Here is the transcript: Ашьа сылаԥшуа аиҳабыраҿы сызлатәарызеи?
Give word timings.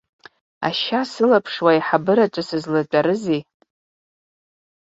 Ашьа 0.67 1.01
сылаԥшуа 1.11 1.69
аиҳабыраҿы 1.71 2.43
сызлатәарызеи? 2.47 3.41